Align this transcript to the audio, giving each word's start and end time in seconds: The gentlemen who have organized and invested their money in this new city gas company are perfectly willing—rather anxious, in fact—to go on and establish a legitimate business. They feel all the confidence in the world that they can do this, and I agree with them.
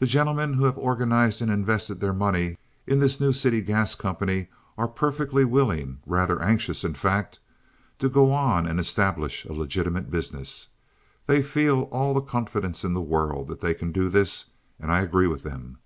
The 0.00 0.06
gentlemen 0.06 0.52
who 0.52 0.64
have 0.64 0.76
organized 0.76 1.40
and 1.40 1.50
invested 1.50 1.98
their 1.98 2.12
money 2.12 2.58
in 2.86 2.98
this 2.98 3.18
new 3.18 3.32
city 3.32 3.62
gas 3.62 3.94
company 3.94 4.48
are 4.76 4.86
perfectly 4.86 5.46
willing—rather 5.46 6.42
anxious, 6.42 6.84
in 6.84 6.92
fact—to 6.92 8.08
go 8.10 8.32
on 8.32 8.66
and 8.66 8.78
establish 8.78 9.46
a 9.46 9.54
legitimate 9.54 10.10
business. 10.10 10.68
They 11.26 11.42
feel 11.42 11.84
all 11.84 12.12
the 12.12 12.20
confidence 12.20 12.84
in 12.84 12.92
the 12.92 13.00
world 13.00 13.48
that 13.48 13.60
they 13.62 13.72
can 13.72 13.92
do 13.92 14.10
this, 14.10 14.50
and 14.78 14.92
I 14.92 15.00
agree 15.00 15.26
with 15.26 15.42
them. 15.42 15.78